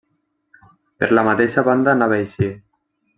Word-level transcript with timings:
Per 1.03 1.09
la 1.13 1.25
mateixa 1.29 1.63
banda 1.71 1.93
anava 1.97 2.17
a 2.21 2.25
eixir 2.27 2.49